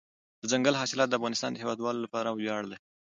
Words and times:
دځنګل 0.41 0.75
حاصلات 0.81 1.07
د 1.09 1.13
افغانستان 1.19 1.49
د 1.51 1.57
هیوادوالو 1.63 2.03
لپاره 2.05 2.29
ویاړ 2.31 2.63
دی. 2.71 2.77